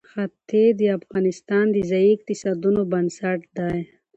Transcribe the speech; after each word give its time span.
ښتې 0.09 0.63
د 0.79 0.81
افغانستان 0.97 1.65
د 1.71 1.77
ځایي 1.89 2.09
اقتصادونو 2.13 2.81
بنسټ 2.91 3.39
دی. 3.57 3.79